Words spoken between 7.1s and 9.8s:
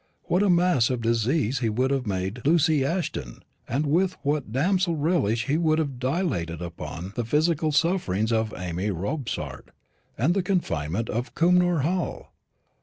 the physical sufferings of Amy Robsart